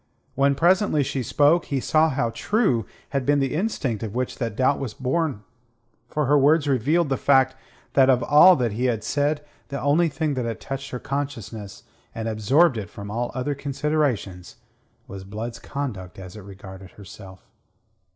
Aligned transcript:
When 0.33 0.55
presently 0.55 1.03
she 1.03 1.21
spoke, 1.21 1.65
he 1.65 1.79
saw 1.79 2.09
how 2.09 2.31
true 2.31 2.87
had 3.09 3.23
been 3.23 3.37
the 3.39 3.53
instinct 3.53 4.01
of 4.01 4.15
which 4.15 4.39
that 4.39 4.55
doubt 4.55 4.79
was 4.79 4.95
born, 4.95 5.43
for 6.07 6.25
her 6.25 6.39
words 6.39 6.67
revealed 6.67 7.09
the 7.09 7.17
fact 7.17 7.55
that 7.93 8.09
of 8.09 8.23
all 8.23 8.55
that 8.55 8.71
he 8.71 8.85
had 8.85 9.03
said 9.03 9.45
the 9.67 9.79
only 9.79 10.09
thing 10.09 10.33
that 10.33 10.45
had 10.45 10.59
touched 10.59 10.89
her 10.89 10.97
consciousness 10.97 11.83
and 12.15 12.27
absorbed 12.27 12.77
it 12.77 12.89
from 12.89 13.11
all 13.11 13.29
other 13.35 13.53
considerations 13.53 14.55
was 15.07 15.23
Blood's 15.23 15.59
conduct 15.59 16.17
as 16.17 16.35
it 16.35 16.41
regarded 16.41 16.93
herself. 16.93 17.45